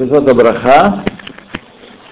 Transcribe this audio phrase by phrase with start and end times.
[0.00, 1.04] Безота Браха,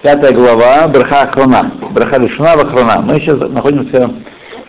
[0.03, 3.01] пятая глава, Браха Ахрона, Браха Лишуна Ахрона.
[3.01, 4.11] Мы сейчас находимся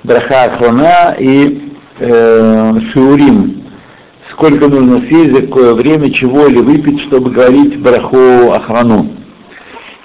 [0.03, 3.63] в Браха Ахрона и э, Шиурим.
[4.33, 9.11] Сколько нужно съесть, за какое время, чего или выпить, чтобы говорить Браху Ахрону.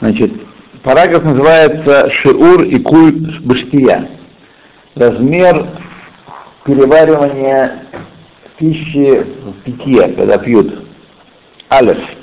[0.02, 0.34] Значит,
[0.84, 4.10] параграф называется Шиур и культ Баштия.
[4.96, 5.68] Размер
[6.66, 7.82] переваривания
[8.58, 10.84] пищи в питье, когда пьют.
[11.72, 12.15] Алеф.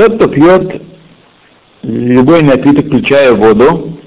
[0.00, 0.80] Тот, кто пьет
[1.82, 3.98] любой напиток, включая воду,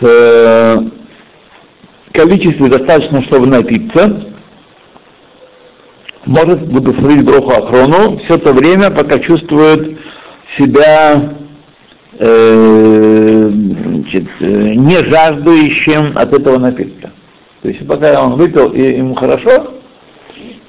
[0.00, 0.82] в э,
[2.14, 4.24] количестве достаточно, чтобы напиться,
[6.24, 9.98] может благословить Броху Ахрону все то время, пока чувствует
[10.56, 11.34] себя
[12.18, 17.10] э, значит, э, не жаждущим от этого напитка.
[17.60, 19.74] То есть пока он выпил и ему хорошо,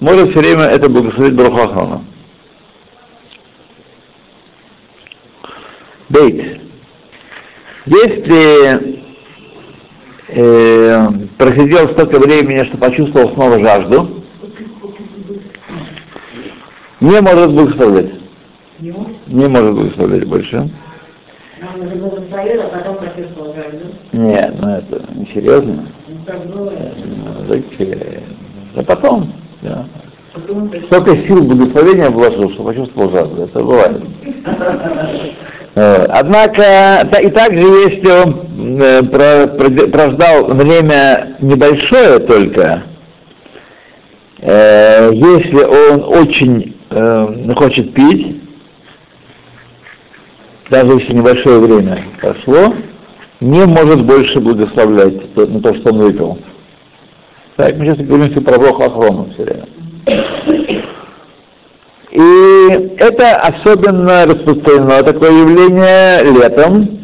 [0.01, 2.03] может все время это благословить Броху Ахрону.
[6.09, 6.61] Бейт.
[7.85, 8.99] Если
[10.29, 14.23] э, просидел столько времени, что почувствовал снова жажду,
[16.99, 18.11] не может благословлять.
[19.27, 20.69] Не может благословлять больше.
[24.13, 25.89] Нет, ну это не серьезно.
[28.75, 29.85] А потом, да.
[30.87, 33.43] Столько сил благословения вложил, что почувствовал жажду.
[33.43, 34.01] Это бывает.
[35.81, 38.31] Однако, и также, если он
[39.91, 42.83] прождал время небольшое только,
[44.41, 46.75] если он очень
[47.55, 48.41] хочет пить,
[50.69, 52.73] даже если небольшое время прошло,
[53.39, 56.37] не может больше благословлять на то, что он выпил.
[57.55, 59.65] Так, мы сейчас говорим про Броху Ахрону все время.
[62.11, 66.99] И это особенно распространено такое явление летом,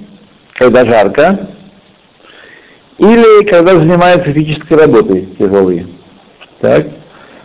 [0.55, 1.49] когда жарко,
[2.97, 5.87] или когда занимаются физической работой тяжелой.
[6.59, 6.87] Так?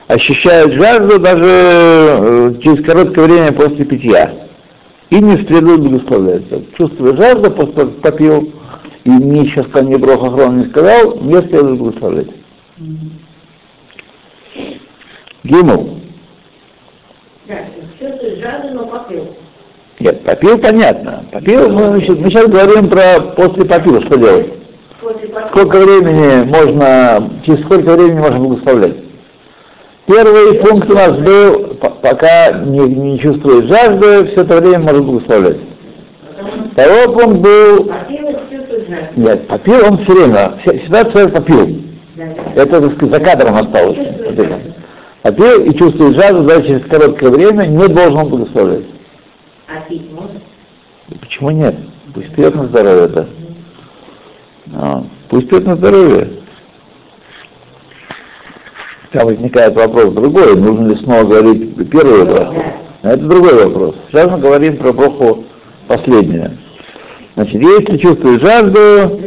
[0.09, 4.49] Ощущают жажду даже э, через короткое время после питья.
[5.11, 6.63] И не следует благословляться.
[6.77, 8.53] Чувствуя жажду, после попил,
[9.05, 12.29] и мне сейчас ко мне Брох Ахрон не сказал, не следует благословлять.
[15.45, 16.01] Гимл.
[20.01, 21.25] Нет, попил понятно.
[21.31, 24.47] Попил, мы, значит, мы сейчас говорим про после попил, что делать.
[25.51, 28.97] Сколько времени можно, через сколько времени можно благословлять?
[30.07, 35.59] Первый пункт у нас был, пока не, не чувствует жажды, все это время можно благословлять.
[36.73, 37.93] Второй пункт был...
[39.17, 41.69] Нет, попил он все время, всегда человек попил.
[42.57, 43.99] Это, так сказать, за кадром осталось.
[45.23, 48.85] Попил и чувствует жажду, даже через короткое время не должен благословлять.
[49.73, 50.41] А пить можно?
[51.21, 51.77] Почему нет?
[52.13, 53.29] Пусть пьет на здоровье это.
[54.75, 56.29] А, пусть пьет на здоровье.
[59.13, 62.49] Там возникает вопрос другой, нужно ли снова говорить первый вопрос.
[63.03, 63.97] Это другой вопрос.
[64.09, 65.45] Сейчас мы говорим про эпоху
[65.87, 66.59] последнюю.
[67.35, 69.21] Значит, если чувствуешь жажду...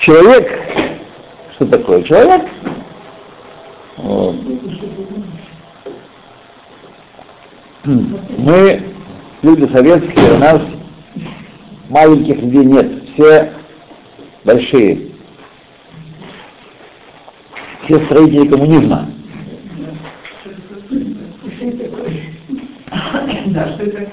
[0.00, 0.48] Человек,
[1.54, 2.42] что такое человек?
[7.84, 8.82] Мы,
[9.42, 10.60] люди советские, у нас
[11.88, 13.52] маленьких людей нет, все
[14.44, 15.12] большие.
[17.84, 19.08] Все строители коммунизма.
[23.46, 24.10] Да, что это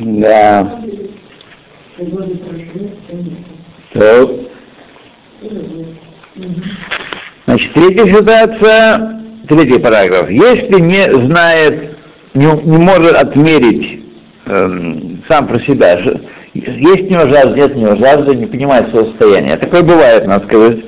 [0.00, 0.80] да.
[3.92, 4.28] Так.
[7.46, 10.30] Значит, третья ситуация, третий параграф.
[10.30, 11.96] Если не знает,
[12.34, 14.04] не, не может отмерить
[14.46, 15.98] эм, сам про себя,
[16.54, 19.56] есть у него жажда, нет у него жажды, не понимает свое состояние.
[19.56, 20.78] Такое бывает, надо сказать.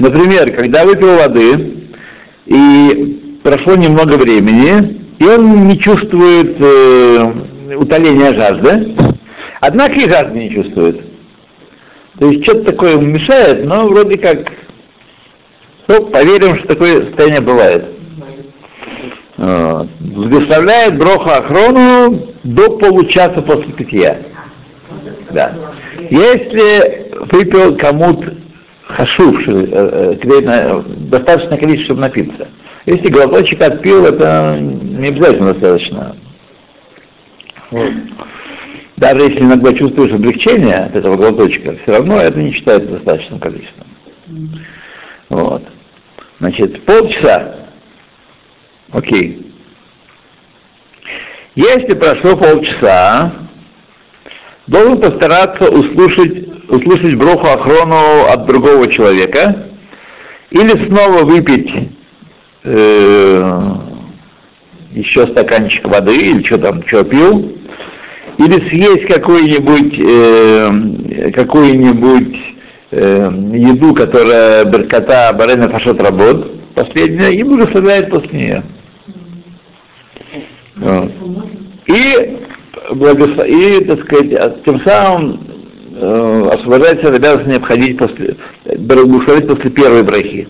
[0.00, 1.80] Например, когда выпил воды,
[2.46, 8.94] и прошло немного времени, и он не чувствует э, утоления жажды,
[9.60, 11.04] однако и жажды не чувствует.
[12.18, 14.38] То есть что-то такое мешает, но вроде как,
[15.88, 17.84] ну, поверим, что такое состояние бывает.
[19.36, 19.88] Вот.
[20.00, 24.18] Благословляет Броха Ахрону до получаса после питья.
[25.30, 25.54] Да.
[26.10, 28.34] Если выпил кому-то
[28.86, 32.48] хашувший, э, э, достаточное количество, чтобы напиться.
[32.90, 36.16] Если глоточек отпил, это не обязательно достаточно.
[37.70, 37.92] Вот.
[38.96, 43.86] Даже если иногда чувствуешь облегчение от этого глоточка, все равно это не считается достаточным количеством.
[45.28, 45.62] Вот.
[46.40, 47.68] Значит, полчаса.
[48.90, 49.52] Окей.
[51.54, 53.34] Если прошло полчаса,
[54.66, 59.68] должен постараться услышать, услышать броху охрону от другого человека
[60.50, 61.99] или снова выпить
[62.64, 63.72] э,
[64.92, 67.56] еще стаканчик воды или что там, что пил,
[68.38, 72.36] или съесть какую-нибудь э, какую-нибудь
[72.90, 78.62] э, еду, которая Берката Барена Фашот работ, последняя, и благословляет после нее.
[80.76, 81.12] Вот.
[81.86, 82.38] И,
[82.94, 83.46] благослов...
[83.46, 85.40] и, так сказать, тем самым
[85.94, 88.36] э, освобождается от обязанности обходить после,
[89.46, 90.48] после первой брахи,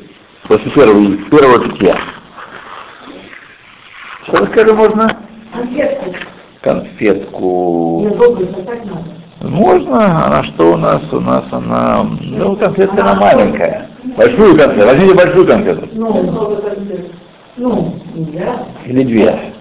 [0.51, 1.97] после первого, первого питья.
[4.25, 5.17] Что скажи можно?
[5.53, 6.15] Конфетку.
[6.61, 8.07] Конфетку.
[9.43, 11.01] Можно, она что у нас?
[11.13, 13.91] У нас она, ну, конфетка она маленькая.
[14.17, 15.89] Большую конфету, возьмите большую конфету.
[15.93, 16.57] Ну,
[17.57, 18.67] ну, нельзя.
[18.87, 19.53] Или две.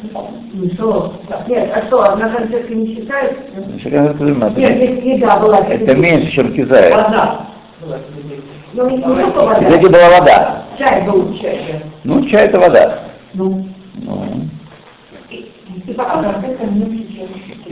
[0.54, 1.14] Ну что?
[1.48, 3.40] Нет, а что, одна конфетка не считается?
[3.56, 5.60] Нет, если еда была.
[5.60, 6.96] это меньше, чем кизает.
[6.96, 7.46] Вода.
[8.74, 9.78] Ну, не только вода.
[9.78, 10.66] Была вода.
[10.80, 11.84] Чай был чай.
[12.06, 13.00] Ну, чай это вода.
[13.34, 14.48] Ну, Ну.
[15.30, 16.42] и пока.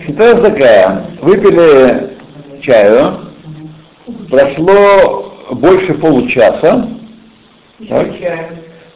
[0.06, 1.06] Ситуация такая.
[1.22, 2.18] Выпили
[2.62, 3.32] чаю,
[4.30, 6.90] прошло больше получаса.
[7.88, 8.20] Так?
[8.20, 8.48] Чай.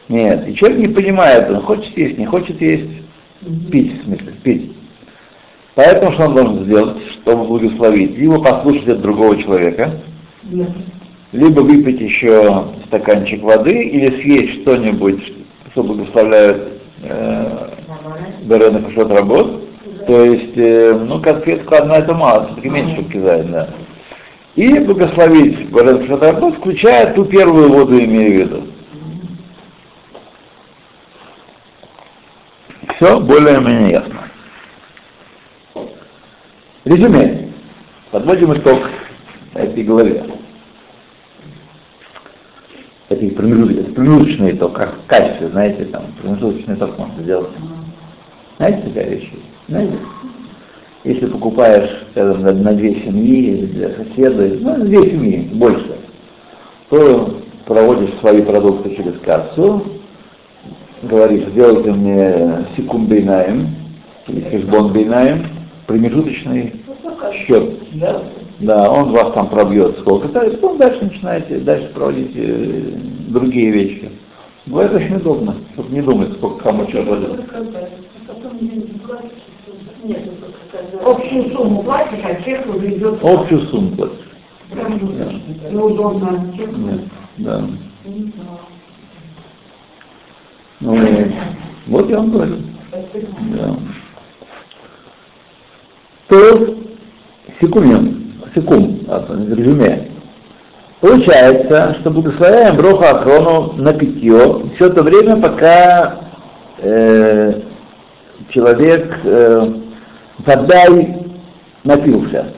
[0.09, 2.89] Нет, и человек не понимает, он хочет есть, не хочет есть,
[3.71, 4.75] пить, в смысле, пить.
[5.75, 8.17] Поэтому что он должен сделать, чтобы благословить?
[8.17, 10.01] Либо послушать от другого человека,
[10.43, 10.69] Нет.
[11.31, 15.21] Либо выпить еще стаканчик воды, или съесть что-нибудь,
[15.71, 17.69] что благословляет э,
[18.43, 19.63] Берена Пашот работ.
[20.07, 23.69] То есть, э, ну, конфетка одна это мало, все-таки меньше, кизает, да.
[24.55, 28.63] И благословить Берена Пашот работ, включая ту первую воду, имею в виду.
[32.95, 34.21] Все более-менее ясно.
[36.83, 37.51] Резюме.
[38.11, 38.81] Подводим итог
[39.53, 40.40] этой главе.
[43.11, 47.49] Это и промежуточный, итог, как в качестве, знаете, там, промежуточный итог можно сделать.
[48.55, 49.23] Знаете такая вещь?
[49.23, 49.45] есть?
[49.67, 49.97] Знаете?
[51.03, 55.97] Если покупаешь, скажем, на, на две семьи или для соседа, ну, на две семьи, больше,
[56.89, 59.83] то проводишь свои продукты через кассу,
[61.03, 63.75] говоришь, сделайте мне секунд бейнаем,
[64.29, 65.47] или хешбон бейнаем,
[65.85, 66.75] промежуточный
[67.45, 67.73] счет.
[67.95, 68.23] Да,
[68.69, 72.93] он вас там пробьет сколько-то, и потом дальше начинаете, дальше проводить э,
[73.29, 74.11] другие вещи.
[74.67, 77.39] Бывает очень удобно, чтобы не думать, сколько кому что будет.
[81.03, 83.19] Общую сумму платишь, а чек уже идет.
[83.23, 84.31] Общую сумму платишь.
[85.71, 86.53] Неудобно.
[87.37, 87.59] Да.
[87.59, 87.67] да.
[90.79, 91.31] Ну, и
[91.87, 92.57] вот я вам говорю.
[92.91, 93.75] Да.
[96.27, 96.75] То
[97.59, 98.20] секунд,
[98.55, 99.03] секунд,
[99.55, 100.07] резюме.
[101.01, 106.19] Получается, что благословляем Броху Ахрону на питье все то время, пока
[106.77, 107.61] э,
[108.49, 109.73] человек э,
[110.45, 111.25] водай
[111.83, 112.53] напился.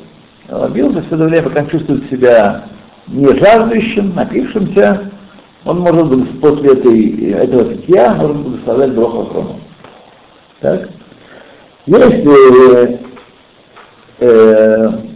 [0.49, 2.65] Напился все то время, пока чувствует себя
[3.07, 5.09] не жаждущим, напившимся,
[5.63, 9.59] он может после этой, этого питья может благословлять Броху Ахрону.
[10.59, 10.89] Так?
[11.85, 12.99] Если
[14.19, 14.72] э,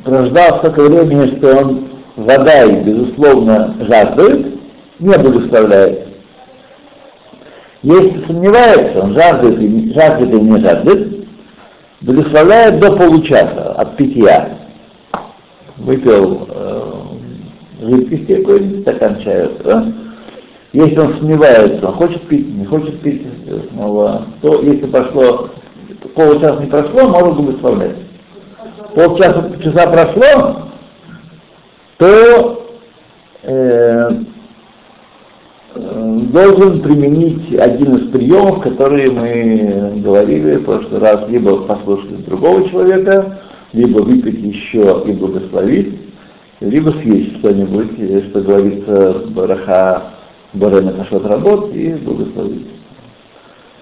[0.07, 4.59] прождал столько времени, что он вода и, безусловно, жаждует,
[4.99, 6.07] не благословляет.
[7.83, 11.27] Если сомневается, он жаждет, и- жаждет или не жаждет,
[12.01, 14.57] благословляет до получаса от питья.
[15.77, 16.81] Выпил э,
[17.81, 19.85] жидкости какой-нибудь, стакан чая, да?
[20.73, 25.49] Если он сомневается, он хочет пить, не хочет пить э, снова, то если прошло,
[26.15, 28.06] полчаса не прошло, можно благословлять.
[28.97, 30.69] Полчаса часа прошло,
[31.97, 32.65] то
[33.43, 34.09] э,
[35.75, 42.67] э, должен применить один из приемов, которые мы говорили в прошлый раз, либо послушать другого
[42.71, 43.37] человека,
[43.73, 45.93] либо выпить еще и благословить,
[46.61, 50.03] либо съесть что-нибудь, э, что говорится бараха
[50.53, 52.65] барена кашот работ и благословить.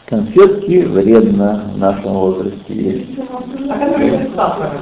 [0.08, 3.20] Конфетки вредно в нашем возрасте есть.
[3.70, 4.82] А с сахаром?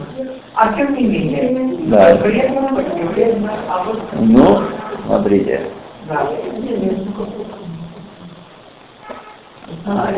[0.56, 1.78] А тем не менее.
[1.88, 2.16] Да.
[2.18, 2.70] Вредно,
[3.14, 4.00] вредно, а вот...
[4.20, 4.60] Ну,
[5.06, 5.62] смотрите,
[6.10, 6.30] Да.
[9.86, 10.12] А,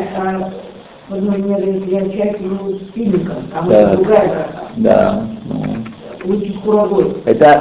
[1.08, 3.80] Возможно, янчать его с фиником, там Да.
[3.80, 4.48] это другая.
[4.78, 5.22] Да.
[5.44, 5.62] ну,
[6.24, 7.16] Лучше с курагой.
[7.26, 7.60] Это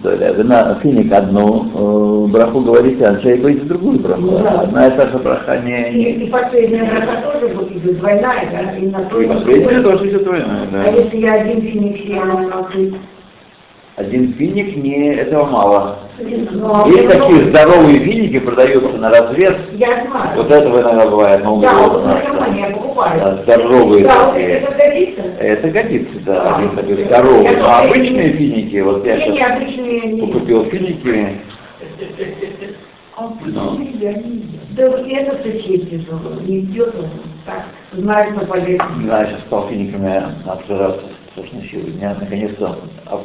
[0.00, 0.32] отдельная история.
[0.32, 4.20] Вы на финик одну э, браху говорите, а человек говорит другую браху.
[4.22, 4.60] Ну да.
[4.62, 5.90] Одна и та же браха не...
[5.92, 8.76] И, и последняя браха тоже будет двойная, да?
[8.76, 9.90] И на то, И последняя то.
[9.90, 10.84] тоже идет двойная, А да.
[10.90, 12.94] если я один финик съем, открыт?
[14.00, 15.98] Один финик, не, этого мало.
[16.18, 19.54] А Есть такие здоровые финики, продаются на развес.
[19.72, 20.36] Я знаю.
[20.38, 22.04] Вот этого иногда бывает на Да, вот.
[22.04, 24.48] Да, здоровые Да, такие.
[24.48, 25.22] это годится.
[25.38, 26.56] Это годится, да, Да.
[26.56, 27.56] они такие здоровые.
[27.56, 31.36] Тоже обычные финики, вот я сейчас обычные купил финики,
[33.18, 33.86] Он Ну.
[34.76, 36.06] Да вот это соседи
[36.46, 37.04] не идет он
[37.44, 39.04] так, знает на поверхности.
[39.04, 41.02] знаю, сейчас стал финиками обсуждаться
[41.40, 41.92] страшной силой.
[41.92, 42.78] Меня наконец-то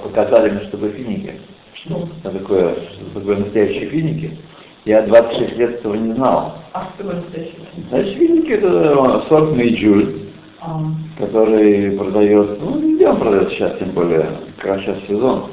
[0.04, 1.34] показали мне, что такое финики.
[1.74, 2.08] Что?
[2.22, 4.38] Что такое, что такое настоящие финики.
[4.86, 6.56] Я 26 лет этого не знал.
[6.74, 7.56] А что настоящее?
[7.90, 10.16] Значит, финики это сорт Мейджуль,
[10.62, 10.80] А,
[11.18, 14.26] который продает, ну, где он продает сейчас, тем более,
[14.58, 15.50] как раз сейчас сезон.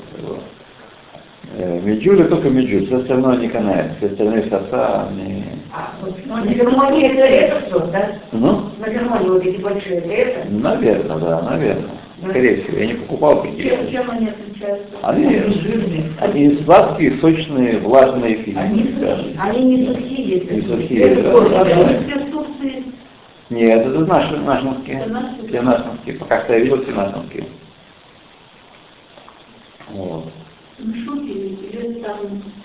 [1.55, 5.45] Э, Меджуль только меджуль, все остальное не канает, все остальные сорта, они...
[5.71, 8.09] а, вот, ну, на Германии это это что, да?
[8.33, 10.51] Ну, На Германии вот эти большие, это это?
[10.51, 11.91] наверное, да, наверное.
[12.31, 13.91] Скорее всего, я не покупал такие.
[13.91, 14.95] чем они отличаются?
[15.03, 16.13] Они, жирные.
[16.21, 18.59] они сладкие, сочные, влажные финики.
[18.59, 20.39] Они, они не сухие.
[20.39, 21.31] это- Не сухие, это да.
[22.31, 22.85] Турции,
[23.51, 25.01] Нет, это наши, нашинские.
[25.01, 25.49] это наши.
[25.49, 26.15] Все нашинские.
[26.17, 27.45] Пока что я видел все нашинские.
[29.91, 30.25] Вот.
[30.79, 32.17] Ну, шутки, или там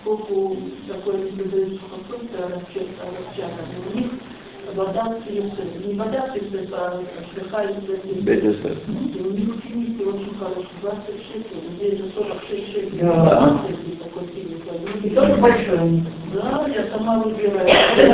[0.02, 0.56] сколько
[0.88, 2.88] такое блюдо сухофрукта, расчет,
[3.68, 3.87] них
[4.78, 7.02] вода остается, не вода остается, а
[7.36, 7.76] отдыхает
[8.24, 8.78] Бедесер.
[8.88, 13.00] И у них финики очень хорошие, 26 шекелей, здесь же 46 шекелей.
[13.02, 13.60] Да.
[14.04, 15.04] Такой финик.
[15.04, 16.06] И тоже большой они.
[16.34, 17.68] Да, я сама выбираю.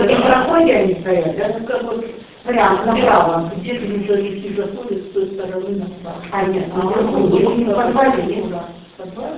[0.08, 1.56] На проходе они стоят, да?
[1.60, 2.06] Ну, как вот
[2.46, 3.52] Прямо направо.
[3.58, 6.18] где грузовики заходят с той стороны направо.
[6.32, 8.44] А, нет, другую, не в подвале?
[8.44, 9.38] В подвале?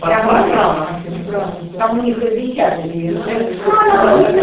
[0.00, 0.88] Прямо направо.
[1.76, 2.82] Там у них висят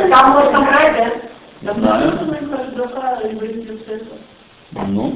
[0.10, 1.35] Там можно брать, да?
[1.66, 2.20] Да, Знаю.
[4.88, 5.16] Ну.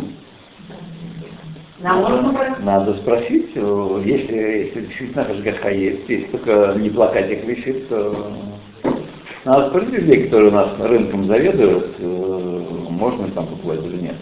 [2.60, 8.34] Надо спросить, э, если, если действительно ЖКХ есть, если только не плакать их висит, то
[9.46, 14.16] надо спросить людей, которые у нас рынком заведуют, э, можно там покупать или нет.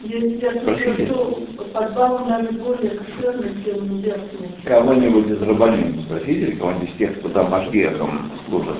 [0.00, 1.06] Если я Простите.
[1.06, 4.48] слышу, что подвал даже более кошерный, чем верхний.
[4.64, 8.76] Кого-нибудь из рабанин спросите, или кого-нибудь из тех, кто там машгехом служит.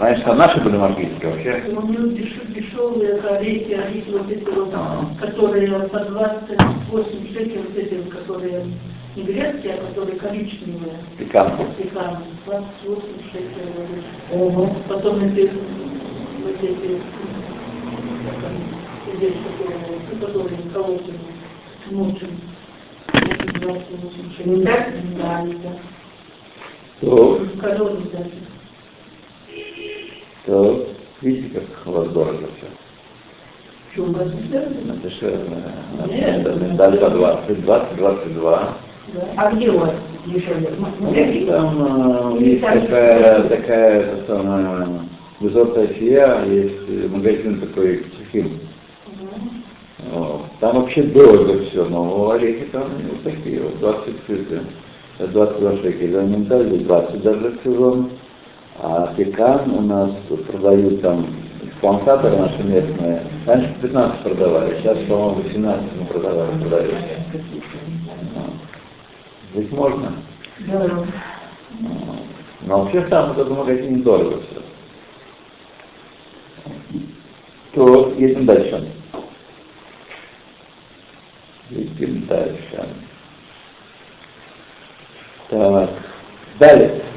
[0.00, 1.62] Знаешь, там наши были машгехи вообще.
[1.76, 5.08] У них деш- дешевые орехи, орехи вот эти вот, Ага.
[5.20, 8.64] которые по 28 шекелей, вот эти, вот, которые
[9.14, 10.94] не грецкие, а которые коричневые.
[11.18, 11.66] Пикантно.
[11.76, 12.16] Пеканы,
[12.46, 14.02] 28 шекелей.
[14.32, 14.74] Ого.
[14.88, 15.50] Потом эти,
[16.44, 17.02] вот эти,
[19.18, 19.80] здесь, которые,
[20.12, 21.18] ну, которые колотим,
[21.90, 22.40] мучим.
[23.12, 24.64] 28 шекелей.
[24.64, 24.86] Да?
[25.18, 25.46] Да,
[27.02, 27.10] да.
[27.60, 28.49] Коровы даже.
[30.46, 30.86] То,
[31.22, 32.66] видите, как у вас дорого все.
[33.92, 34.20] Что, у?
[34.52, 35.62] Это дешевле.
[36.08, 36.76] Нет.
[36.76, 38.76] Дали по 20, 20, 22.
[39.12, 39.20] Да.
[39.36, 39.94] А где у вас
[40.26, 40.70] дешевле?
[40.78, 44.88] Ну, Там э, есть такая, такая самая,
[45.40, 48.60] высокая сия, есть магазин такой Сухим.
[50.60, 54.60] Там вообще дорого все, но орехи там вот такие вот, 20 цифры,
[55.18, 56.20] 22 шекеля.
[56.20, 58.10] Они дали 20 даже в сезон.
[58.82, 60.10] А пекан у нас
[60.48, 61.26] продают там
[61.82, 63.22] плантаторы наши местные.
[63.46, 66.94] Раньше 15 продавали, сейчас, по-моему, 18 мы продавали, продают.
[68.34, 68.52] Вот.
[69.52, 70.12] Здесь можно.
[70.60, 70.78] Да.
[70.88, 71.08] Вот.
[72.62, 74.62] Но вообще там в этом магазине дорого все.
[77.74, 78.92] То едем дальше.
[81.68, 82.88] Едем дальше.
[85.50, 85.90] Так.
[86.58, 87.09] Далее.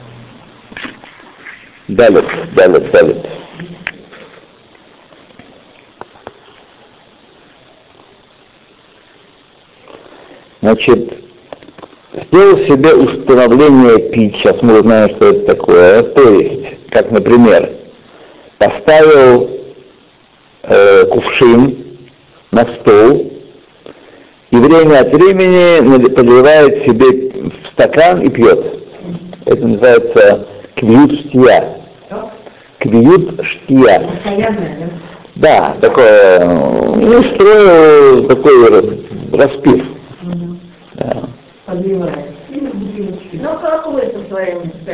[1.94, 2.24] Далее,
[2.56, 3.24] далее, далее.
[10.62, 11.14] Значит,
[12.14, 17.70] сделал себе установление пить, сейчас мы узнаем, что это такое, то есть, как, например,
[18.58, 19.52] поставил
[20.64, 21.78] э, кувшин
[22.52, 23.34] на стол
[24.50, 28.80] и время от времени подливает себе в стакан и пьет.
[29.46, 30.48] Это называется.
[30.76, 31.83] Что?
[32.84, 34.00] Квиют штия.
[35.36, 35.36] Да?
[35.36, 39.86] Да, такое, ну, строю такой ра- распив.
[40.96, 41.24] Да.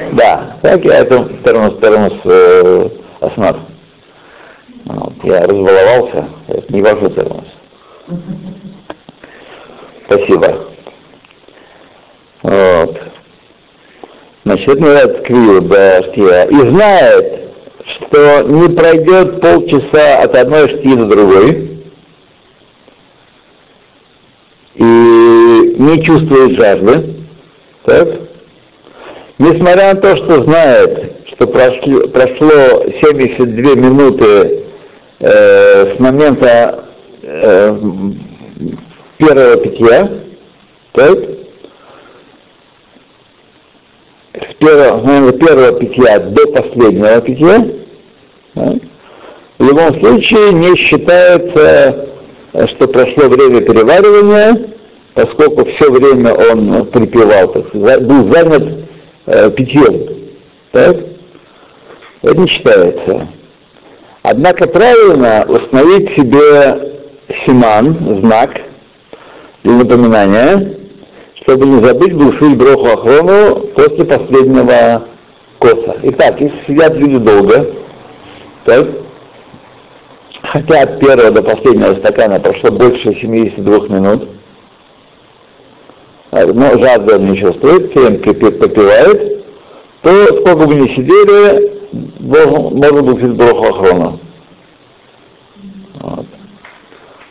[0.08, 0.13] Ну?
[0.13, 2.89] Да, так я это термос, термос э,
[3.22, 3.58] основ.
[4.86, 5.13] Вот.
[5.24, 7.46] Я разбаловался, это не вожу термос.
[10.05, 10.67] Спасибо.
[12.43, 12.98] Вот.
[14.46, 16.43] Значит, называется квию баштия.
[16.46, 17.38] И знает,
[18.10, 21.70] что не пройдет полчаса от одной штии до другой,
[24.75, 27.16] и не чувствует жажды,
[27.86, 28.08] так?
[29.38, 34.66] Несмотря на то, что знает, что прошли, прошло 72 минуты
[35.20, 36.86] э, с момента
[37.22, 37.78] э,
[39.18, 40.12] первого питья,
[40.94, 41.20] так?
[44.34, 47.79] С первого, с момента первого питья до последнего питья?
[48.56, 52.08] В любом случае не считается,
[52.74, 54.70] что прошло время переваривания,
[55.13, 58.88] поскольку все время он припевал, так сказать, был занят
[59.25, 60.20] э, питьем.
[60.72, 60.98] Так?
[62.22, 63.27] Это не считается.
[64.24, 67.01] Однако правильно установить себе
[67.46, 68.51] симан, знак
[69.63, 70.77] для напоминания,
[71.41, 75.03] чтобы не забыть глушить броху охрону после последнего
[75.60, 75.96] коса.
[76.03, 77.68] Итак, если сидят люди долго,
[78.70, 78.88] так,
[80.44, 84.30] хотя от первого до последнего стакана прошло больше 72 минут,
[86.32, 89.46] но жажды он не чувствует, крепко попивает,
[90.02, 91.80] то сколько бы ни сидели,
[92.20, 94.20] можно глушить броху охрона.
[96.02, 96.26] Вот.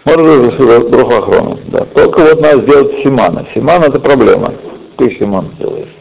[0.05, 1.85] Можно глушить броху охрона, да.
[1.95, 3.47] Только вот надо сделать симана.
[3.55, 4.53] Симан это проблема.
[4.97, 5.95] Ты симан сделаешь.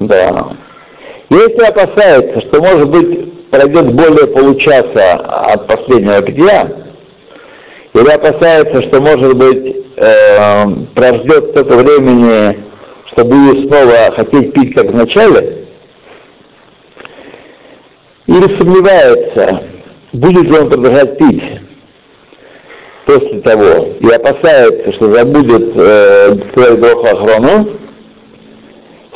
[0.00, 0.56] Да.
[1.30, 6.70] Если опасается, что может быть пройдет более получаса от последнего питья,
[7.92, 10.64] или опасается, что может быть э,
[10.94, 12.58] прождет столько времени,
[13.12, 15.66] что будет снова хотеть пить, как в начале,
[18.26, 19.64] или сомневается,
[20.12, 21.42] будет ли он продолжать пить
[23.06, 27.70] после того, и опасается, что забудет э, сказать броху охрану,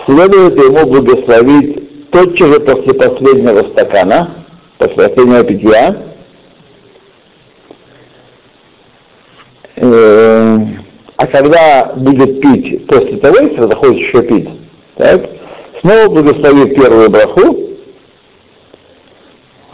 [0.06, 1.83] следует ему благословить
[2.14, 4.46] тотчас же после последнего стакана,
[4.78, 5.96] после последнего питья,
[9.74, 10.58] э,
[11.16, 14.48] а когда будет пить после того, если захочет еще пить,
[14.96, 15.28] так,
[15.80, 17.58] снова благословит первую браху,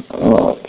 [0.08, 0.60] вот.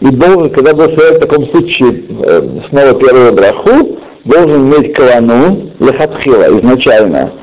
[0.00, 6.58] И должен, когда благословляет в таком случае э, снова первую браху, должен иметь кавану лехатхила
[6.58, 7.39] изначально,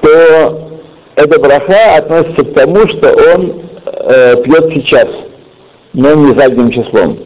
[0.00, 0.80] что
[1.16, 5.08] эта браха относится к тому, что он э, пьет сейчас,
[5.92, 7.18] но не задним числом.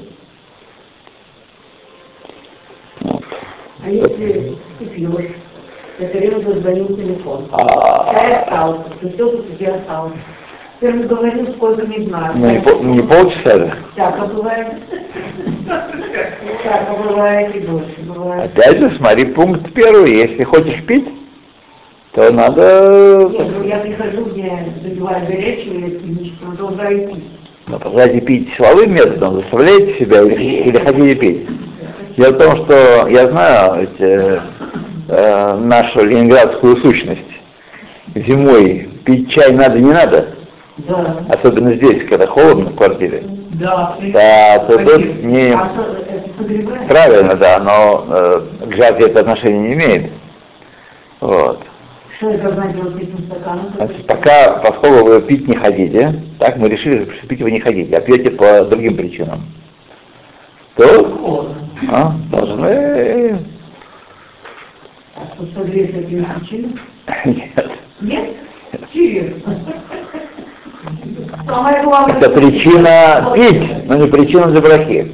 [3.00, 3.22] Вот.
[3.84, 5.32] А если ты пьешь,
[5.98, 7.48] это время зазвонил телефон.
[7.52, 8.12] А.
[8.12, 8.84] Чай остался,
[9.14, 10.14] все у тебя осталось.
[10.80, 12.32] Ты говорил, сколько не знаю.
[12.36, 13.76] Ну, не, пол- не полчаса, да?
[13.92, 14.66] Всяко бывает.
[16.60, 18.50] Всяко бывает и больше бывает.
[18.52, 20.16] Опять же, смотри пункт первый.
[20.16, 21.08] Если хочешь пить,
[22.14, 27.24] то надо Нет, ну я прихожу, мне забиваю горячую, и продолжаю пить.
[27.66, 31.48] ну, продолжайте пить силовым методом, заставляете себя или, или хотите пить.
[32.16, 34.40] Дело в том, что я знаю ведь, э,
[35.08, 37.20] э, нашу ленинградскую сущность.
[38.14, 40.28] Зимой пить чай надо, не надо.
[40.76, 41.16] Да.
[41.30, 43.24] Особенно здесь, когда холодно в квартире.
[43.54, 43.96] Да.
[44.12, 45.52] Да, то тут не...
[45.52, 45.70] А?
[46.88, 50.12] Правильно, да, но э, к жарке это отношение не имеет.
[51.20, 51.60] Вот.
[52.16, 53.72] Что я должна делать с этим стаканом?
[53.76, 57.96] Значит, пока, поскольку вы пить не хотите, так мы решили, что пить вы не хотите,
[57.96, 59.42] а пьете по другим причинам,
[60.76, 61.54] то
[61.90, 63.38] а, должны...
[65.16, 66.80] А что согреет этим причинам?
[67.24, 67.70] Нет.
[68.00, 68.30] Нет?
[68.92, 69.60] Серьезно?
[71.46, 72.16] Главное...
[72.16, 75.12] Это причина пить, но не причина для брахи.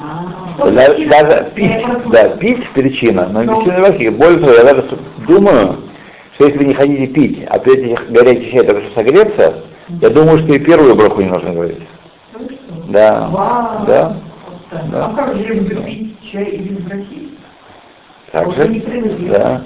[0.00, 0.70] А?
[0.70, 4.08] Даже пить, да, пить причина, но не причина для брахи.
[4.08, 5.91] Более того, я даже думаю,
[6.42, 9.64] что если вы не хотите пить, а пьете горячий чай, только что согреться,
[10.00, 11.82] я думаю, что и первую браху не нужно говорить.
[12.88, 13.86] Да, Вау.
[13.86, 14.16] да.
[14.70, 17.28] А как же пить чай или брахи?
[18.32, 18.82] Так же,
[19.28, 19.62] да.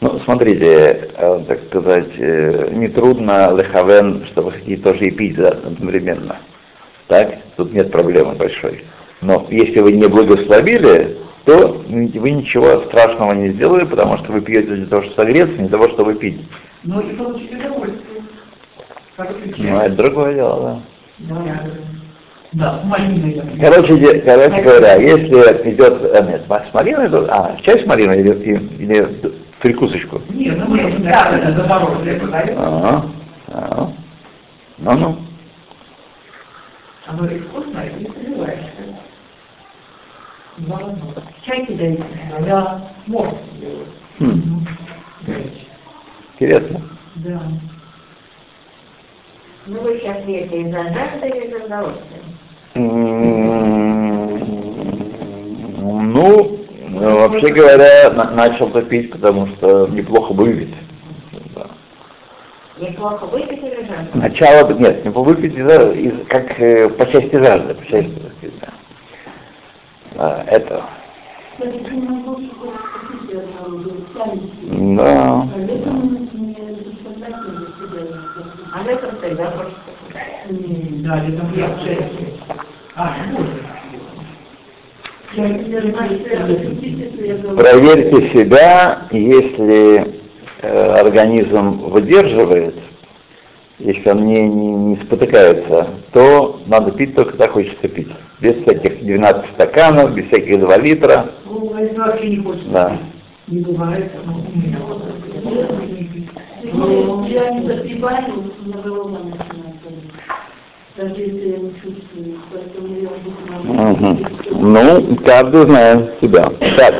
[0.00, 5.48] Ну, смотрите, э, так сказать, э, нетрудно лехавен, что вы хотите тоже и пить да,
[5.48, 6.36] одновременно.
[7.06, 7.34] Так?
[7.56, 8.84] Тут нет проблемы большой.
[9.22, 14.74] Но если вы не благословили, то вы ничего страшного не сделали, потому что вы пьете
[14.74, 16.40] для того, чтобы согреться, не для того, чтобы пить.
[16.82, 18.22] Ну и получить удовольствие.
[19.58, 20.82] Ну, это другое дело,
[21.18, 21.36] да.
[21.40, 21.62] Да,
[22.52, 23.40] да, малиной.
[23.60, 28.32] Короче, короче говоря, если идет, э, нет, с малиной, то- а, чай с малиной или,
[28.78, 29.08] или,
[29.60, 30.20] прикусочку?
[30.30, 32.58] Нет, ну мы да, это замороженное подают.
[32.58, 33.04] Ага.
[33.52, 33.92] ага.
[34.78, 35.16] Ну-ну.
[37.06, 38.70] Оно и вкусное, и согреваешься.
[40.58, 41.14] Два в одном.
[41.46, 42.04] Чай кидаете?
[42.46, 43.88] Да, можно делать.
[44.18, 44.66] Хм,
[45.26, 45.68] Горячий.
[46.34, 46.80] интересно.
[47.16, 47.40] Да.
[49.66, 52.22] Ну, вы сейчас пьете из-за жажды или из удовольствия?
[56.08, 56.56] Ну,
[57.20, 60.74] вообще говоря, на- начал пить, потому что неплохо выпить.
[61.54, 61.66] Да.
[62.78, 64.08] Неплохо выпить или жажда?
[64.14, 66.46] Начало, нет, не выпить, из-за- из- как
[66.96, 68.54] по части жажды, по части, так сказать,
[70.16, 70.44] да.
[70.48, 70.82] Это,
[71.58, 74.40] Кстати, ты не можешь хотите обнаружить сами
[74.96, 75.48] да.
[75.54, 76.28] А летом.
[78.72, 78.82] А.
[80.48, 81.98] М, Да, летом ярче.
[82.96, 83.14] А.
[87.56, 90.14] Проверьте себя, если
[90.62, 92.74] э, организм выдерживает,
[93.78, 98.08] если он не, не, не спотыкается, то надо пить только когда хочется пить.
[98.40, 101.26] Без всяких 12 стаканов, без всяких 2 литра.
[101.44, 102.70] Ну, а если вообще не хочется.
[102.70, 102.98] Да.
[103.48, 105.14] Не бывает, ну, у меня вот так.
[106.64, 110.10] Ну, Я не запиваю, на голова начинает болеть.
[110.96, 116.50] Даже если я не чувствую, поэтому я буду Ну, каждый знает себя.
[116.76, 116.94] Так.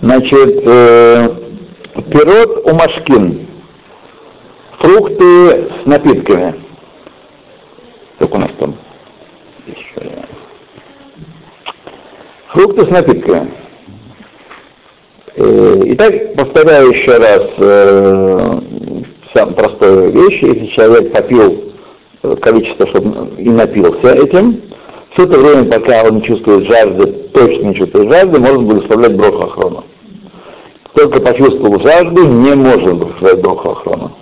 [0.00, 1.28] Значит, э,
[2.10, 3.46] пирот у машкин.
[4.78, 6.54] Фрукты с напитками.
[8.18, 8.74] Как у нас там?
[9.66, 10.24] Еще я.
[12.52, 13.50] Фрукты с напитками.
[15.36, 18.60] Э, Итак, повторяю еще раз э,
[19.34, 20.42] сам простую вещь.
[20.42, 21.72] Если человек попил
[22.22, 24.60] э, количество, чтобы и напился этим,
[25.12, 29.42] все это время, пока он не чувствует жажды, точно не чувствует жажды, можно благословлять броху
[29.44, 29.84] охрона.
[30.94, 34.12] Только почувствовал жажду, не может благословлять броху охрона.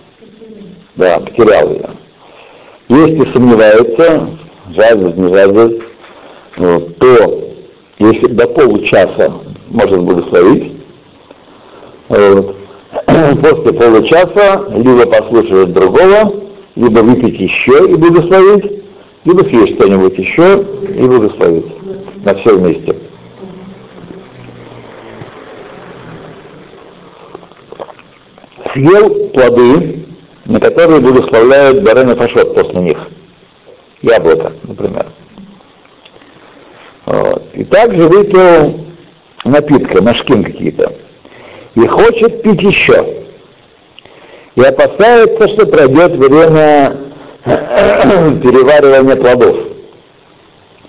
[0.97, 1.90] Да, потерял ее.
[2.88, 4.31] Если сомневается,
[4.75, 5.83] жаждет, не жаждет,
[6.57, 7.40] вот, то
[7.99, 9.33] если до получаса
[9.71, 10.78] может благословить,
[12.09, 12.57] вот,
[13.07, 16.35] после получаса либо послушать другого,
[16.77, 18.83] либо выпить еще и благословить,
[19.25, 21.66] либо съесть что-нибудь еще и благословить.
[22.25, 22.97] На все вместе.
[28.73, 30.07] Съел плоды,
[30.47, 32.99] на которые благословляют Барен и Фашот после них.
[34.03, 35.07] Яблоко, например.
[37.07, 37.42] Вот.
[37.55, 38.85] И также выпил
[39.44, 41.08] напитка, машкин какие-то.
[41.79, 43.25] И хочет пить еще.
[44.57, 46.97] И опасается, что пройдет время
[47.45, 49.57] переваривания плодов.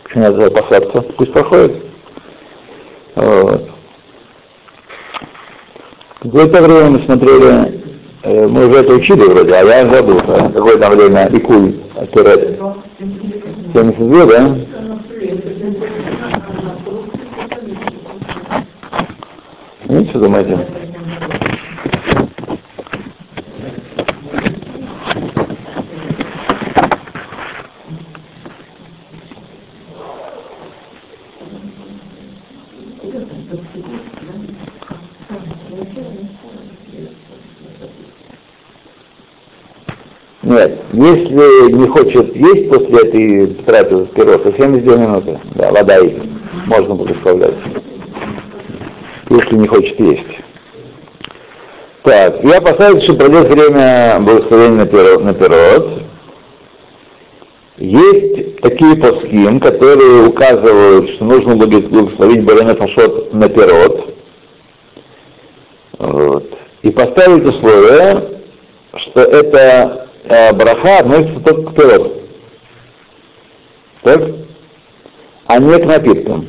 [0.03, 1.01] Почему надо опасаться?
[1.15, 1.83] Пусть проходит.
[3.15, 3.69] Вот.
[6.21, 7.81] Какое-то время мы смотрели,
[8.23, 12.59] э, мы уже это учили вроде, а я забыл, а, какое-то время Икуль Акирет.
[13.73, 14.57] 72, да?
[19.91, 20.78] Ну, что думаете?
[41.09, 45.39] Если не хочет есть после этой трапезы пирог, то 72 минуты.
[45.55, 46.17] Да, вода есть.
[46.67, 47.55] Можно благословлять.
[49.29, 50.39] Если не хочет есть.
[52.03, 55.23] Так, я опасаюсь, что пройдет время благословения на пирог.
[55.23, 55.85] На пирог.
[57.77, 64.15] Есть такие паским, которые указывают, что нужно благословить Барена Пашот на пирот.
[65.97, 66.45] Вот.
[66.81, 68.41] И поставить условие,
[68.95, 72.13] что это э, браха относится только к пирот.
[74.03, 74.21] Так?
[75.47, 76.47] А не к напиткам.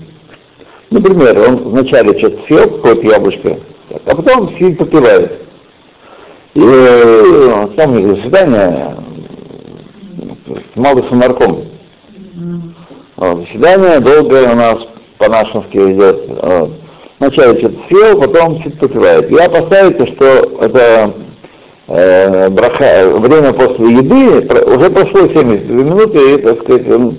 [0.91, 5.43] Например, он вначале что-то съел, какое-то яблочко, так, а потом сидит попивает.
[6.55, 8.97] И э, там заседание
[10.75, 11.65] мало нарком.
[13.17, 14.79] Вот, заседание долгое у нас
[15.19, 16.29] по-нашенски идет.
[16.29, 16.71] Вот.
[17.21, 19.31] Вначале что-то съел, потом что-то попивает.
[19.31, 20.27] И опасается, что
[20.61, 21.15] это
[21.91, 27.19] э, браха, время после еды, уже прошло 72 минуты, и, так сказать, он,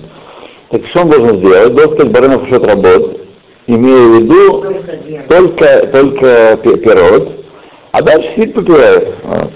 [0.70, 1.74] так что он должен сделать?
[1.74, 3.20] Должен сказать, Баранов счет работ,
[3.66, 4.62] имея в виду
[5.28, 7.32] Только только, только пи- пирот,
[7.92, 9.14] а дальше сидит попивает.
[9.22, 9.50] Вот.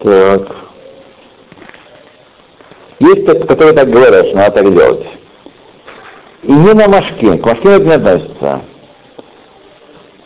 [0.00, 0.56] Так.
[3.00, 5.06] Есть те, которые так говорят, что надо так делать.
[6.42, 8.60] И не на машкин, к машкину это не относится.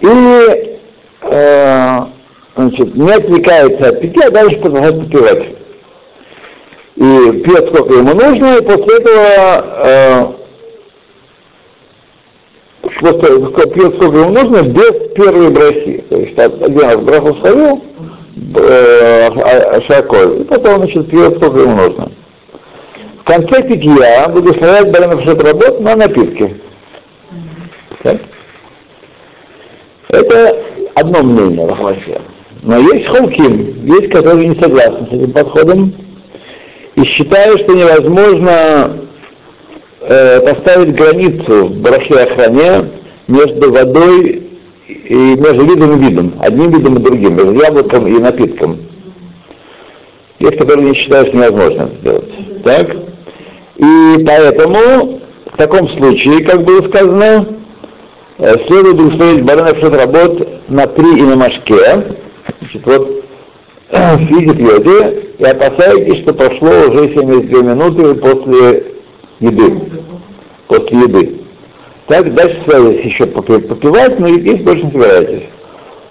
[0.01, 0.79] И,
[1.23, 1.99] э,
[2.57, 5.49] значит, не отвлекается от питья, а дальше продолжает попивать.
[6.97, 10.27] И пьет сколько ему нужно, и после этого э,
[13.01, 16.05] просто пьет сколько ему нужно, без первой броси.
[16.11, 17.83] То есть один раз браху словил,
[18.57, 22.13] э, шаколь, и потом, значит, пьет сколько ему нужно.
[23.21, 26.61] В конце питья благословляет баранов работ на напитки.
[30.09, 30.57] Это
[30.95, 32.21] одно мнение в Ахмасе.
[32.63, 35.93] Но есть холким, есть, которые не согласны с этим подходом
[36.95, 39.01] и считают, что невозможно
[40.01, 42.91] э, поставить границу в брахе охране
[43.27, 44.43] между водой
[44.87, 48.79] и между видом и видом, одним видом и другим, между яблоком и напитком.
[50.39, 52.63] Есть, которые не считают, что невозможно это сделать.
[52.63, 52.97] Так?
[53.77, 55.21] И поэтому
[55.53, 57.47] в таком случае, как было сказано,
[58.39, 62.17] Э, следует устроить баранов работ на три и на машке.
[62.59, 63.25] Значит, вот
[63.91, 68.85] сидите пьете и опасаетесь, что прошло уже 72 минуты после
[69.41, 69.81] еды.
[70.69, 71.39] После еды.
[72.09, 75.49] Так дальше собираетесь еще попивать, но есть больше не собираетесь.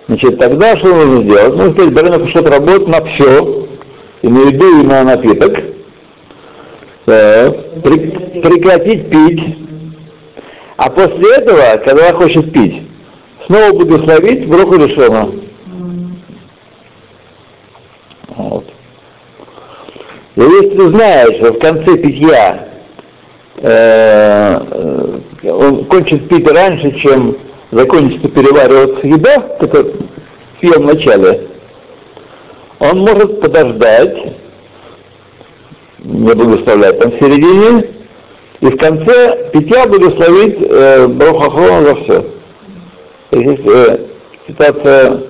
[0.08, 1.56] Значит, тогда что нужно сделать?
[1.56, 3.68] Нужно сказать, баранов шот работ на все,
[4.22, 5.54] и на еду, и на напиток.
[7.06, 7.82] Так.
[7.84, 9.58] Прекратить пить
[10.84, 12.82] а после этого, когда хочет пить,
[13.46, 15.32] снова благословить руку решена.
[18.30, 18.66] Вот.
[20.36, 22.68] И если ты знаешь, что в конце питья
[23.58, 27.38] э, э, он кончит пить раньше, чем
[27.72, 29.94] закончится перевариваться еда, которую
[30.60, 31.48] съел в начале,
[32.80, 34.18] он может подождать,
[36.00, 37.86] не благословлять там в середине,
[38.62, 42.26] и в конце питья благословить э, Брохохрона за все.
[43.32, 44.00] То есть э,
[44.48, 45.24] ситуация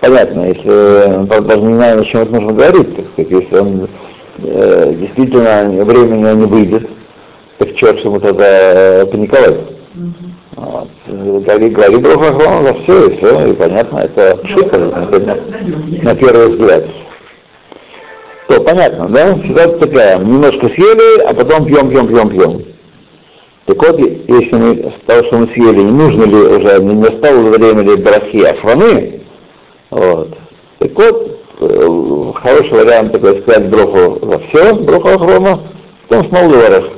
[0.00, 3.88] понятна, если э, даже не знаем, о чем это нужно говорить, так сказать, если он
[4.38, 6.88] э, действительно времени не выйдет,
[7.58, 9.56] так черт ему тогда э, паниковать.
[10.56, 10.88] Вот.
[11.06, 15.06] Говори, говори Брохохрона за все, и все, и понятно, это шутка, на,
[16.02, 16.84] на первый взгляд.
[18.48, 19.34] То, понятно, да?
[19.46, 22.64] Ситуация такая, немножко съели, а потом пьем, пьем, пьем, пьем.
[23.66, 27.40] Так вот, если мы с того, что мы съели, не нужно ли уже, не настало
[27.50, 29.20] время ли брахи афраны,
[29.90, 30.38] вот,
[30.78, 31.35] так вот,
[32.46, 35.60] хороший вариант такой сказать броху во все, броху ахрона,
[36.08, 36.95] потом снова говоришь.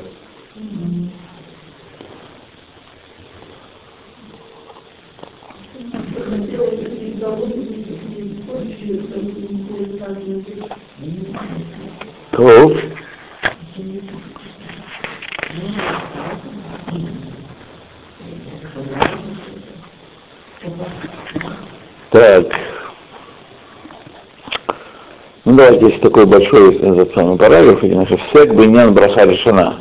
[25.58, 29.80] Давайте есть такой большой этот самый параграф, где наш всек биньян браха решена.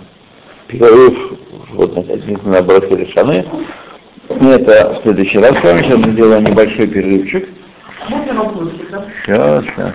[0.66, 1.16] Перерыв
[1.74, 3.46] вот относительно брахи решаны.
[4.28, 5.84] Мы это в следующий раз с вами.
[5.84, 7.48] Сейчас мы сделаем небольшой перерывчик.
[9.24, 9.94] Сейчас, сейчас.